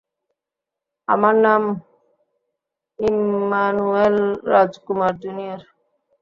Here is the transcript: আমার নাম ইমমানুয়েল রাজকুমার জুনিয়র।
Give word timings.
আমার 1.07 1.35
নাম 1.45 1.63
ইমমানুয়েল 2.99 4.17
রাজকুমার 4.51 5.13
জুনিয়র। 5.21 5.61